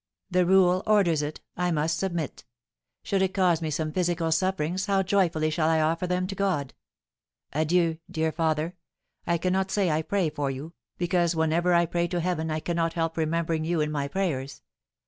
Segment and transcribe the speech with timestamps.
[0.31, 2.43] The rule orders it, I must submit.
[3.03, 6.73] Should it cause me some physical sufferings, how joyfully shall I offer them to God!
[7.53, 8.73] Adieu, dear father!
[9.27, 12.93] I cannot say I pray for you, because whenever I pray to Heaven I cannot
[12.93, 14.63] help remembering you in my prayers.